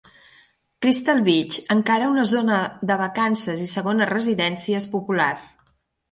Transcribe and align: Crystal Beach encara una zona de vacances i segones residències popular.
Crystal 0.83 1.19
Beach 1.25 1.57
encara 1.73 2.07
una 2.13 2.23
zona 2.31 2.57
de 2.91 2.97
vacances 3.01 3.61
i 3.67 3.67
segones 3.73 4.09
residències 4.13 4.89
popular. 4.95 5.29